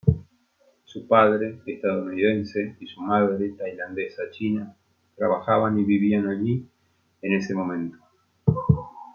[0.83, 4.75] Su padre, estadounidense, y su madre tailandesa-china
[5.15, 6.67] trabajaban y vivían allí
[7.21, 7.99] en ese momento.